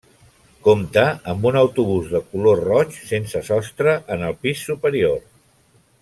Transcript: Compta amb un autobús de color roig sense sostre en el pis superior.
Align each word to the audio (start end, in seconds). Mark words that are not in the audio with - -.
Compta 0.67 1.01
amb 1.33 1.43
un 1.49 1.57
autobús 1.61 2.07
de 2.15 2.21
color 2.31 2.63
roig 2.71 2.97
sense 3.13 3.41
sostre 3.53 3.93
en 4.17 4.25
el 4.31 4.37
pis 4.47 4.65
superior. 4.71 5.19